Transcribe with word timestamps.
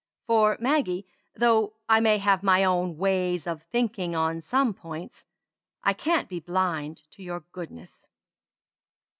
For 0.25 0.57
Maggie, 0.59 1.05
though 1.35 1.75
I 1.87 1.99
may 1.99 2.17
have 2.17 2.41
my 2.41 2.63
own 2.63 2.97
ways 2.97 3.45
of 3.45 3.61
thinking 3.61 4.15
on 4.15 4.41
some 4.41 4.73
points, 4.73 5.25
I 5.83 5.93
can't 5.93 6.27
be 6.27 6.39
blind 6.39 7.03
to 7.11 7.21
your 7.21 7.41
goodness." 7.51 8.07